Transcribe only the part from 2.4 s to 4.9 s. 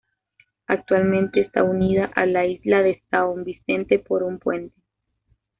isla de São Vicente por un puente.